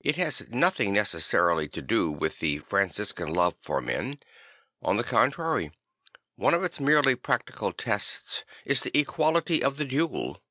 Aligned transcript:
It 0.00 0.16
has 0.16 0.46
nothing 0.50 0.92
necessarily 0.92 1.68
to 1.68 1.80
do 1.80 2.10
with 2.10 2.40
the 2.40 2.58
Franciscan 2.58 3.32
love 3.32 3.56
for 3.58 3.80
men; 3.80 4.18
on 4.82 4.98
the 4.98 5.02
contrary 5.04 5.70
one 6.36 6.52
of 6.52 6.62
its 6.62 6.80
merely 6.80 7.14
practical 7.16 7.72
tests 7.72 8.44
is 8.66 8.82
the 8.82 8.94
equality 8.94 9.64
of 9.64 9.78
the 9.78 9.86
duel. 9.86 10.42